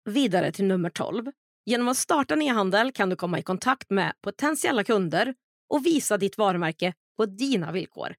Vidare 0.04 0.52
till 0.52 0.64
nummer 0.64 0.90
12. 0.90 1.26
Genom 1.66 1.88
att 1.88 1.96
starta 1.96 2.34
en 2.34 2.42
e-handel 2.42 2.92
kan 2.92 3.10
du 3.10 3.16
komma 3.16 3.38
i 3.38 3.42
kontakt 3.42 3.90
med 3.90 4.12
potentiella 4.22 4.84
kunder 4.84 5.34
och 5.68 5.86
visa 5.86 6.18
ditt 6.18 6.38
varumärke 6.38 6.94
på 7.16 7.26
dina 7.26 7.72
villkor. 7.72 8.14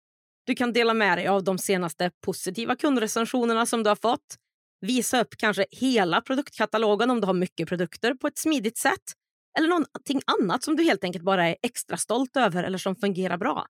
Du 0.45 0.55
kan 0.55 0.73
dela 0.73 0.93
med 0.93 1.17
dig 1.17 1.27
av 1.27 1.43
de 1.43 1.57
senaste 1.57 2.11
positiva 2.25 2.75
kundrecensionerna 2.75 3.65
som 3.65 3.83
du 3.83 3.89
har 3.89 3.95
fått. 3.95 4.35
Visa 4.81 5.21
upp 5.21 5.37
kanske 5.37 5.65
hela 5.71 6.21
produktkatalogen 6.21 7.09
om 7.09 7.21
du 7.21 7.27
har 7.27 7.33
mycket 7.33 7.69
produkter 7.69 8.13
på 8.13 8.27
ett 8.27 8.37
smidigt 8.37 8.77
sätt 8.77 9.13
eller 9.57 9.67
någonting 9.67 10.21
annat 10.25 10.63
som 10.63 10.75
du 10.75 10.83
helt 10.83 11.03
enkelt 11.03 11.25
bara 11.25 11.47
är 11.49 11.55
extra 11.61 11.97
stolt 11.97 12.37
över 12.37 12.63
eller 12.63 12.77
som 12.77 12.95
fungerar 12.95 13.37
bra. 13.37 13.65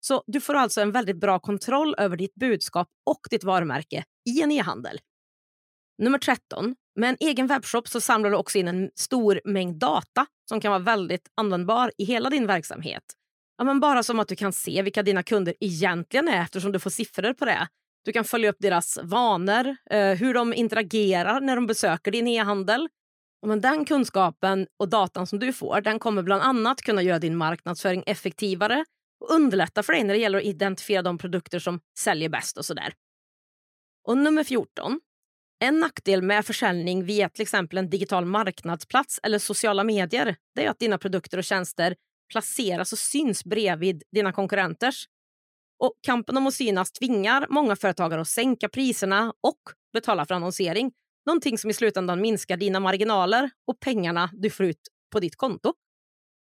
Så 0.00 0.22
du 0.26 0.40
får 0.40 0.54
alltså 0.54 0.80
en 0.80 0.92
väldigt 0.92 1.20
bra 1.20 1.38
kontroll 1.38 1.94
över 1.98 2.16
ditt 2.16 2.34
budskap 2.34 2.88
och 3.06 3.20
ditt 3.30 3.44
varumärke 3.44 4.04
i 4.28 4.42
en 4.42 4.52
e-handel. 4.52 5.00
Nummer 5.98 6.18
13. 6.18 6.76
Med 6.96 7.10
en 7.10 7.16
egen 7.20 7.46
webbshop 7.46 7.88
så 7.88 8.00
samlar 8.00 8.30
du 8.30 8.36
också 8.36 8.58
in 8.58 8.68
en 8.68 8.90
stor 8.94 9.40
mängd 9.44 9.78
data 9.78 10.26
som 10.48 10.60
kan 10.60 10.70
vara 10.72 10.82
väldigt 10.82 11.28
användbar 11.36 11.92
i 11.98 12.04
hela 12.04 12.30
din 12.30 12.46
verksamhet. 12.46 13.02
Ja, 13.60 13.64
men 13.64 13.80
bara 13.80 14.02
som 14.02 14.20
att 14.20 14.28
du 14.28 14.36
kan 14.36 14.52
se 14.52 14.82
vilka 14.82 15.02
dina 15.02 15.22
kunder 15.22 15.54
egentligen 15.60 16.28
är 16.28 16.42
eftersom 16.42 16.72
du 16.72 16.78
får 16.78 16.90
siffror 16.90 17.32
på 17.32 17.44
det. 17.44 17.68
Du 18.04 18.12
kan 18.12 18.24
följa 18.24 18.50
upp 18.50 18.56
deras 18.58 18.98
vanor, 19.02 19.76
eh, 19.90 20.14
hur 20.14 20.34
de 20.34 20.54
interagerar 20.54 21.40
när 21.40 21.56
de 21.56 21.66
besöker 21.66 22.10
din 22.10 22.28
e-handel. 22.28 22.88
Men 23.46 23.60
den 23.60 23.84
kunskapen 23.84 24.66
och 24.78 24.88
datan 24.88 25.26
som 25.26 25.38
du 25.38 25.52
får 25.52 25.80
den 25.80 25.98
kommer 25.98 26.22
bland 26.22 26.42
annat 26.42 26.82
kunna 26.82 27.02
göra 27.02 27.18
din 27.18 27.36
marknadsföring 27.36 28.02
effektivare 28.06 28.84
och 29.20 29.34
underlätta 29.34 29.82
för 29.82 29.92
dig 29.92 30.04
när 30.04 30.14
det 30.14 30.20
gäller 30.20 30.38
att 30.38 30.44
identifiera 30.44 31.02
de 31.02 31.18
produkter 31.18 31.58
som 31.58 31.80
säljer 31.98 32.28
bäst 32.28 32.58
och 32.58 32.64
sådär. 32.64 32.92
Och 34.06 34.18
nummer 34.18 34.44
14. 34.44 35.00
En 35.64 35.80
nackdel 35.80 36.22
med 36.22 36.46
försäljning 36.46 37.04
via 37.04 37.28
till 37.28 37.42
exempel 37.42 37.78
en 37.78 37.90
digital 37.90 38.24
marknadsplats 38.24 39.20
eller 39.22 39.38
sociala 39.38 39.84
medier 39.84 40.36
det 40.54 40.64
är 40.64 40.70
att 40.70 40.78
dina 40.78 40.98
produkter 40.98 41.38
och 41.38 41.44
tjänster 41.44 41.94
placeras 42.30 42.92
och 42.92 42.98
syns 42.98 43.44
bredvid 43.44 44.02
dina 44.12 44.32
konkurrenters. 44.32 45.08
Och 45.78 45.94
kampen 46.02 46.36
om 46.36 46.46
att 46.46 46.54
synas 46.54 46.92
tvingar 46.92 47.46
många 47.50 47.76
företagare 47.76 48.20
att 48.20 48.28
sänka 48.28 48.68
priserna 48.68 49.32
och 49.40 49.60
betala 49.92 50.26
för 50.26 50.34
annonsering. 50.34 50.92
Någonting 51.26 51.58
som 51.58 51.70
i 51.70 51.74
slutändan 51.74 52.20
minskar 52.20 52.56
dina 52.56 52.80
marginaler 52.80 53.50
och 53.66 53.80
pengarna 53.80 54.30
du 54.32 54.50
får 54.50 54.66
ut 54.66 54.88
på 55.12 55.20
ditt 55.20 55.36
konto. 55.36 55.74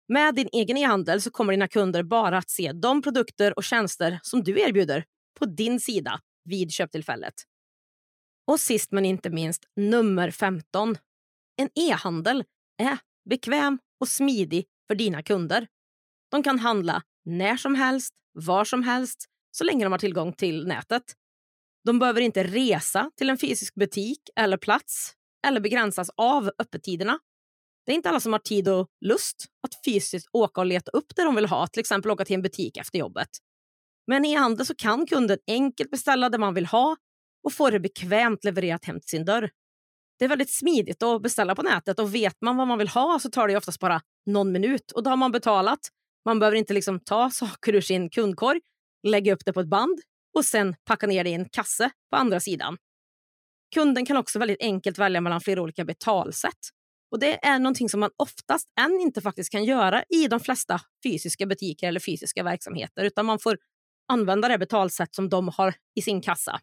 Med 0.07 0.35
din 0.35 0.49
egen 0.51 0.77
e-handel 0.77 1.21
så 1.21 1.31
kommer 1.31 1.53
dina 1.53 1.67
kunder 1.67 2.03
bara 2.03 2.37
att 2.37 2.49
se 2.49 2.71
de 2.71 3.01
produkter 3.01 3.57
och 3.57 3.63
tjänster 3.63 4.19
som 4.23 4.43
du 4.43 4.61
erbjuder 4.61 5.05
på 5.39 5.45
din 5.45 5.79
sida 5.79 6.19
vid 6.43 6.71
köptillfället. 6.71 7.33
Och 8.47 8.59
sist 8.59 8.91
men 8.91 9.05
inte 9.05 9.29
minst, 9.29 9.63
nummer 9.75 10.31
15. 10.31 10.97
En 11.57 11.69
e-handel 11.75 12.43
är 12.77 12.97
bekväm 13.29 13.79
och 13.99 14.07
smidig 14.07 14.65
för 14.87 14.95
dina 14.95 15.23
kunder. 15.23 15.67
De 16.31 16.43
kan 16.43 16.59
handla 16.59 17.03
när 17.25 17.57
som 17.57 17.75
helst, 17.75 18.13
var 18.33 18.65
som 18.65 18.83
helst, 18.83 19.25
så 19.51 19.63
länge 19.63 19.85
de 19.85 19.91
har 19.91 19.99
tillgång 19.99 20.33
till 20.33 20.67
nätet. 20.67 21.03
De 21.85 21.99
behöver 21.99 22.21
inte 22.21 22.43
resa 22.43 23.11
till 23.17 23.29
en 23.29 23.37
fysisk 23.37 23.75
butik 23.75 24.19
eller 24.35 24.57
plats 24.57 25.13
eller 25.47 25.59
begränsas 25.59 26.09
av 26.17 26.51
öppettiderna. 26.59 27.19
Det 27.85 27.91
är 27.91 27.95
inte 27.95 28.09
alla 28.09 28.19
som 28.19 28.33
har 28.33 28.39
tid 28.39 28.67
och 28.67 28.87
lust 29.05 29.45
att 29.63 29.85
fysiskt 29.85 30.29
åka 30.31 30.61
och 30.61 30.67
leta 30.67 30.91
upp 30.91 31.15
det 31.15 31.23
de 31.23 31.35
vill 31.35 31.45
ha, 31.45 31.67
till 31.67 31.79
exempel 31.79 32.11
åka 32.11 32.25
till 32.25 32.35
en 32.35 32.41
butik 32.41 32.77
efter 32.77 32.99
jobbet. 32.99 33.29
Men 34.07 34.25
i 34.25 34.35
handel 34.35 34.65
så 34.65 34.75
kan 34.75 35.05
kunden 35.05 35.37
enkelt 35.47 35.91
beställa 35.91 36.29
det 36.29 36.37
man 36.37 36.53
vill 36.53 36.65
ha 36.65 36.95
och 37.43 37.53
få 37.53 37.69
det 37.69 37.79
bekvämt 37.79 38.43
levererat 38.43 38.85
hem 38.85 38.99
till 38.99 39.09
sin 39.09 39.25
dörr. 39.25 39.49
Det 40.19 40.25
är 40.25 40.29
väldigt 40.29 40.53
smidigt 40.53 41.03
att 41.03 41.21
beställa 41.21 41.55
på 41.55 41.61
nätet 41.61 41.99
och 41.99 42.15
vet 42.15 42.41
man 42.41 42.57
vad 42.57 42.67
man 42.67 42.77
vill 42.77 42.87
ha 42.87 43.19
så 43.19 43.29
tar 43.29 43.47
det 43.47 43.57
oftast 43.57 43.79
bara 43.79 44.01
någon 44.25 44.51
minut 44.51 44.91
och 44.91 45.03
då 45.03 45.09
har 45.09 45.17
man 45.17 45.31
betalat. 45.31 45.79
Man 46.25 46.39
behöver 46.39 46.57
inte 46.57 46.73
liksom 46.73 46.99
ta 46.99 47.29
saker 47.33 47.75
ur 47.75 47.81
sin 47.81 48.09
kundkorg, 48.09 48.61
lägga 49.07 49.33
upp 49.33 49.45
det 49.45 49.53
på 49.53 49.59
ett 49.59 49.69
band 49.69 49.99
och 50.37 50.45
sen 50.45 50.75
packa 50.85 51.07
ner 51.07 51.23
det 51.23 51.29
i 51.29 51.33
en 51.33 51.49
kasse 51.49 51.89
på 52.11 52.17
andra 52.17 52.39
sidan. 52.39 52.77
Kunden 53.73 54.05
kan 54.05 54.17
också 54.17 54.39
väldigt 54.39 54.61
enkelt 54.61 54.97
välja 54.97 55.21
mellan 55.21 55.41
flera 55.41 55.61
olika 55.61 55.85
betalsätt. 55.85 56.59
Och 57.11 57.19
Det 57.19 57.45
är 57.45 57.59
någonting 57.59 57.89
som 57.89 57.99
man 57.99 58.09
oftast 58.17 58.67
än 58.79 58.99
inte 59.01 59.21
faktiskt 59.21 59.51
kan 59.51 59.63
göra 59.63 60.03
i 60.09 60.27
de 60.27 60.39
flesta 60.39 60.81
fysiska 61.03 61.45
butiker 61.45 61.87
eller 61.87 61.99
fysiska 61.99 62.43
verksamheter 62.43 63.03
utan 63.03 63.25
man 63.25 63.39
får 63.39 63.57
använda 64.07 64.47
det 64.47 64.57
betalsätt 64.57 65.15
som 65.15 65.29
de 65.29 65.47
har 65.47 65.75
i 65.95 66.01
sin 66.01 66.21
kassa. 66.21 66.59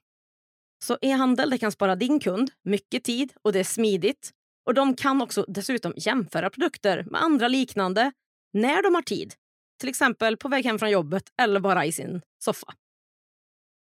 Så 0.82 0.98
e-handel 1.00 1.58
kan 1.58 1.72
spara 1.72 1.96
din 1.96 2.20
kund 2.20 2.50
mycket 2.64 3.04
tid 3.04 3.32
och 3.42 3.52
det 3.52 3.60
är 3.60 3.64
smidigt. 3.64 4.30
Och 4.66 4.74
De 4.74 4.96
kan 4.96 5.22
också 5.22 5.44
dessutom 5.48 5.92
jämföra 5.96 6.50
produkter 6.50 7.04
med 7.10 7.22
andra 7.22 7.48
liknande 7.48 8.12
när 8.52 8.82
de 8.82 8.94
har 8.94 9.02
tid. 9.02 9.34
Till 9.80 9.88
exempel 9.88 10.36
på 10.36 10.48
väg 10.48 10.64
hem 10.64 10.78
från 10.78 10.90
jobbet 10.90 11.22
eller 11.42 11.60
bara 11.60 11.86
i 11.86 11.92
sin 11.92 12.20
soffa. 12.44 12.74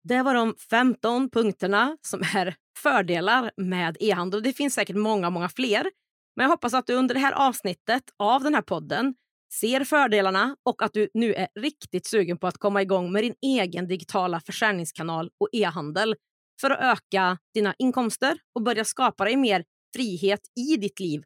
Det 0.04 0.22
var 0.22 0.34
de 0.34 0.56
15 0.70 1.30
punkterna 1.30 1.98
som 2.02 2.22
är 2.36 2.56
fördelar 2.80 3.52
med 3.58 3.98
e-handel. 4.00 4.44
Det 4.44 4.54
finns 4.54 4.74
säkert 4.74 4.96
många, 4.96 5.30
många 5.30 5.50
fler. 5.50 5.92
Men 6.36 6.44
jag 6.44 6.50
hoppas 6.50 6.74
att 6.74 6.88
du 6.88 6.94
under 6.94 7.16
det 7.16 7.22
här 7.22 7.34
avsnittet 7.34 8.04
av 8.18 8.44
den 8.44 8.54
här 8.54 8.62
podden 8.62 9.16
ser 9.54 9.84
fördelarna 9.84 10.56
och 10.66 10.82
att 10.82 10.94
du 10.94 11.10
nu 11.14 11.34
är 11.34 11.48
riktigt 11.60 12.06
sugen 12.06 12.38
på 12.38 12.48
att 12.48 12.58
komma 12.58 12.82
igång 12.82 13.12
med 13.12 13.24
din 13.24 13.36
egen 13.42 13.88
digitala 13.88 14.40
försäljningskanal 14.40 15.30
och 15.40 15.50
e-handel 15.52 16.16
för 16.62 16.70
att 16.70 16.98
öka 16.98 17.38
dina 17.54 17.76
inkomster 17.78 18.38
och 18.56 18.62
börja 18.62 18.86
skapa 18.86 19.26
dig 19.26 19.36
mer 19.36 19.64
frihet 19.96 20.42
i 20.56 20.78
ditt 20.78 21.00
liv 21.00 21.24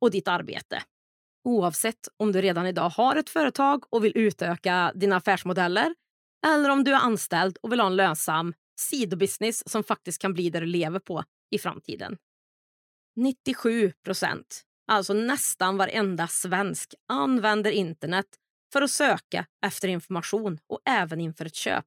och 0.00 0.10
ditt 0.10 0.28
arbete. 0.28 0.82
Oavsett 1.44 2.08
om 2.16 2.32
du 2.32 2.40
redan 2.40 2.66
idag 2.66 2.88
har 2.88 3.16
ett 3.16 3.30
företag 3.30 3.84
och 3.90 4.04
vill 4.04 4.12
utöka 4.14 4.92
dina 4.94 5.16
affärsmodeller 5.16 5.94
eller 6.46 6.70
om 6.70 6.84
du 6.84 6.92
är 6.92 6.98
anställd 6.98 7.56
och 7.62 7.72
vill 7.72 7.80
ha 7.80 7.86
en 7.86 7.96
lönsam 7.96 8.54
sidobusiness 8.80 9.70
som 9.70 9.84
faktiskt 9.84 10.20
kan 10.20 10.34
bli 10.34 10.50
det 10.50 10.60
du 10.60 10.66
lever 10.66 10.98
på 10.98 11.24
i 11.50 11.58
framtiden. 11.58 12.16
97 13.16 13.92
procent, 14.04 14.62
alltså 14.92 15.12
nästan 15.12 15.76
varenda 15.76 16.28
svensk, 16.28 16.94
använder 17.08 17.70
internet 17.70 18.26
för 18.72 18.82
att 18.82 18.90
söka 18.90 19.46
efter 19.66 19.88
information 19.88 20.58
och 20.66 20.80
även 20.84 21.20
inför 21.20 21.44
ett 21.44 21.54
köp. 21.54 21.86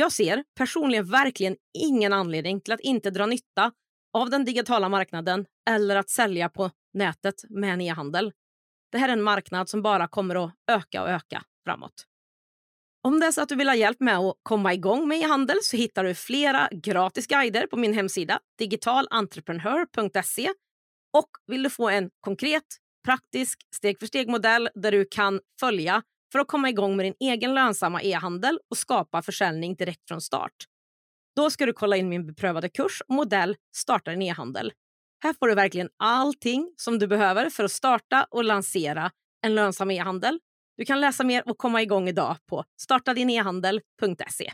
Jag 0.00 0.12
ser 0.12 0.44
personligen 0.54 1.10
verkligen 1.10 1.56
ingen 1.78 2.12
anledning 2.12 2.60
till 2.60 2.72
att 2.72 2.80
inte 2.80 3.10
dra 3.10 3.26
nytta 3.26 3.72
av 4.12 4.30
den 4.30 4.44
digitala 4.44 4.88
marknaden 4.88 5.46
eller 5.70 5.96
att 5.96 6.10
sälja 6.10 6.48
på 6.48 6.70
nätet 6.94 7.34
med 7.48 7.72
en 7.72 7.80
e-handel. 7.80 8.32
Det 8.92 8.98
här 8.98 9.08
är 9.08 9.12
en 9.12 9.22
marknad 9.22 9.68
som 9.68 9.82
bara 9.82 10.08
kommer 10.08 10.44
att 10.44 10.54
öka 10.70 11.02
och 11.02 11.08
öka 11.08 11.42
framåt. 11.64 12.06
Om 13.02 13.20
det 13.20 13.26
är 13.26 13.32
så 13.32 13.40
att 13.40 13.48
du 13.48 13.56
vill 13.56 13.68
ha 13.68 13.74
hjälp 13.74 14.00
med 14.00 14.18
att 14.18 14.36
komma 14.42 14.74
igång 14.74 15.08
med 15.08 15.18
e-handel 15.18 15.56
så 15.62 15.76
hittar 15.76 16.04
du 16.04 16.14
flera 16.14 16.68
gratis 16.72 17.26
guider 17.26 17.66
på 17.66 17.76
min 17.76 17.94
hemsida 17.94 18.40
digitalentreprenör.se. 18.58 20.52
Och 21.12 21.30
vill 21.46 21.62
du 21.62 21.70
få 21.70 21.88
en 21.88 22.10
konkret, 22.20 22.76
praktisk 23.04 23.58
steg-för-steg-modell 23.74 24.68
där 24.74 24.92
du 24.92 25.04
kan 25.10 25.40
följa 25.60 26.02
för 26.32 26.38
att 26.38 26.48
komma 26.48 26.68
igång 26.68 26.96
med 26.96 27.06
din 27.06 27.14
egen 27.20 27.54
lönsamma 27.54 28.02
e-handel 28.02 28.58
och 28.70 28.78
skapa 28.78 29.22
försäljning 29.22 29.74
direkt 29.74 30.08
från 30.08 30.20
start. 30.20 30.52
Då 31.36 31.50
ska 31.50 31.66
du 31.66 31.72
kolla 31.72 31.96
in 31.96 32.08
min 32.08 32.26
beprövade 32.26 32.68
kurs 32.68 33.02
och 33.08 33.14
modell 33.14 33.56
Starta 33.76 34.10
din 34.10 34.22
e-handel. 34.22 34.72
Här 35.22 35.32
får 35.32 35.48
du 35.48 35.54
verkligen 35.54 35.88
allting 35.96 36.72
som 36.76 36.98
du 36.98 37.06
behöver 37.06 37.50
för 37.50 37.64
att 37.64 37.72
starta 37.72 38.26
och 38.30 38.44
lansera 38.44 39.10
en 39.44 39.54
lönsam 39.54 39.90
e-handel. 39.90 40.38
Du 40.76 40.84
kan 40.84 41.00
läsa 41.00 41.24
mer 41.24 41.48
och 41.48 41.58
komma 41.58 41.82
igång 41.82 42.08
idag 42.08 42.36
på 42.46 42.64
startadinehandel.se. 42.80 44.52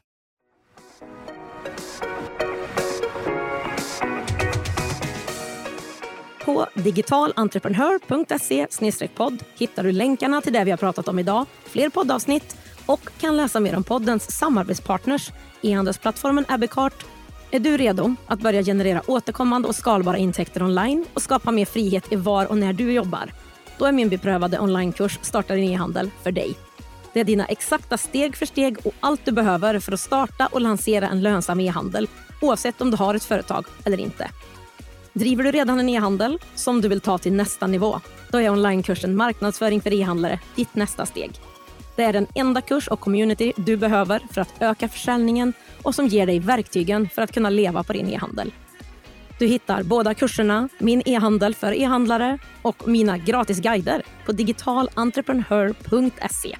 På 6.44 6.66
digitalentreprenör.se 6.74 9.08
podd 9.14 9.44
hittar 9.58 9.82
du 9.82 9.92
länkarna 9.92 10.40
till 10.40 10.52
det 10.52 10.64
vi 10.64 10.70
har 10.70 10.78
pratat 10.78 11.08
om 11.08 11.18
idag, 11.18 11.46
fler 11.64 11.88
poddavsnitt 11.88 12.56
och 12.86 13.00
kan 13.20 13.36
läsa 13.36 13.60
mer 13.60 13.76
om 13.76 13.84
poddens 13.84 14.38
samarbetspartners, 14.38 15.32
e-handelsplattformen 15.62 16.44
Abbeycart. 16.48 17.04
Är 17.50 17.60
du 17.60 17.76
redo 17.76 18.14
att 18.26 18.40
börja 18.40 18.62
generera 18.62 19.02
återkommande 19.06 19.68
och 19.68 19.76
skalbara 19.76 20.16
intäkter 20.16 20.62
online 20.62 21.04
och 21.14 21.22
skapa 21.22 21.50
mer 21.50 21.64
frihet 21.64 22.12
i 22.12 22.16
var 22.16 22.46
och 22.46 22.58
när 22.58 22.72
du 22.72 22.92
jobbar? 22.92 23.32
Då 23.78 23.84
är 23.84 23.92
min 23.92 24.08
beprövade 24.08 24.58
onlinekurs 24.58 25.18
Starta 25.22 25.54
din 25.54 25.70
e-handel 25.70 26.10
för 26.22 26.32
dig. 26.32 26.54
Det 27.12 27.20
är 27.20 27.24
dina 27.24 27.46
exakta 27.46 27.98
steg 27.98 28.36
för 28.36 28.46
steg 28.46 28.86
och 28.86 28.94
allt 29.00 29.24
du 29.24 29.32
behöver 29.32 29.78
för 29.78 29.92
att 29.92 30.00
starta 30.00 30.46
och 30.46 30.60
lansera 30.60 31.08
en 31.08 31.22
lönsam 31.22 31.60
e-handel 31.60 32.08
oavsett 32.40 32.80
om 32.80 32.90
du 32.90 32.96
har 32.96 33.14
ett 33.14 33.24
företag 33.24 33.66
eller 33.84 34.00
inte. 34.00 34.30
Driver 35.14 35.44
du 35.44 35.50
redan 35.50 35.80
en 35.80 35.88
e-handel 35.88 36.38
som 36.54 36.80
du 36.80 36.88
vill 36.88 37.00
ta 37.00 37.18
till 37.18 37.32
nästa 37.32 37.66
nivå? 37.66 38.00
Då 38.30 38.40
är 38.40 38.50
onlinekursen 38.50 39.16
Marknadsföring 39.16 39.80
för 39.80 39.92
e-handlare 39.92 40.40
ditt 40.56 40.74
nästa 40.74 41.06
steg. 41.06 41.30
Det 41.96 42.02
är 42.02 42.12
den 42.12 42.26
enda 42.34 42.60
kurs 42.60 42.88
och 42.88 43.00
community 43.00 43.52
du 43.56 43.76
behöver 43.76 44.22
för 44.30 44.40
att 44.40 44.54
öka 44.60 44.88
försäljningen 44.88 45.52
och 45.82 45.94
som 45.94 46.06
ger 46.06 46.26
dig 46.26 46.38
verktygen 46.38 47.08
för 47.08 47.22
att 47.22 47.32
kunna 47.32 47.50
leva 47.50 47.82
på 47.82 47.92
din 47.92 48.08
e-handel. 48.08 48.52
Du 49.38 49.46
hittar 49.46 49.82
båda 49.82 50.14
kurserna, 50.14 50.68
min 50.78 51.02
e-handel 51.06 51.54
för 51.54 51.72
e-handlare 51.72 52.38
och 52.62 52.88
mina 52.88 53.18
gratisguider 53.18 54.02
på 54.26 54.32
digitalentreprenör.se. 54.32 56.56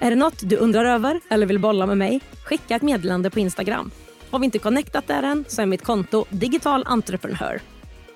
Är 0.00 0.10
det 0.10 0.16
något 0.16 0.48
du 0.48 0.56
undrar 0.56 0.84
över 0.84 1.20
eller 1.30 1.46
vill 1.46 1.58
bolla 1.58 1.86
med 1.86 1.98
mig? 1.98 2.20
Skicka 2.44 2.76
ett 2.76 2.82
meddelande 2.82 3.30
på 3.30 3.40
Instagram. 3.40 3.90
Har 4.36 4.40
vi 4.40 4.44
inte 4.44 4.58
connectat 4.58 5.06
där 5.06 5.22
än 5.22 5.44
så 5.48 5.62
är 5.62 5.66
mitt 5.66 5.84
konto 5.84 6.24
Digital 6.30 6.82
Entreprenör. 6.86 7.60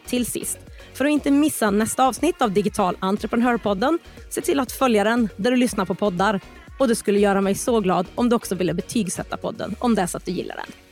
till 0.07 0.27
sist, 0.27 0.59
för 0.95 1.05
att 1.05 1.11
inte 1.11 1.31
missa 1.31 1.71
nästa 1.71 2.07
avsnitt 2.07 2.43
av 2.43 2.53
Digital 2.53 2.97
entreprenörpodden, 3.01 3.99
se 4.31 4.41
till 4.41 4.61
att 4.61 4.73
följa 4.73 5.05
den 5.05 5.29
där 5.37 5.51
du 5.51 5.57
lyssnar 5.57 5.85
på 5.85 5.95
poddar. 5.95 6.41
Och 6.79 6.89
det 6.89 6.97
skulle 6.97 7.19
göra 7.19 7.41
mig 7.41 7.55
så 7.55 7.81
glad 7.81 8.07
om 8.15 8.29
du 8.29 8.37
också 8.37 8.55
ville 8.55 8.75
betygsätta 8.75 9.37
podden 9.37 9.77
om 9.79 9.95
det 9.95 10.03
är 10.03 10.07
så 10.07 10.17
att 10.17 10.25
du 10.25 10.33
gillar 10.33 10.57
den. 10.57 10.90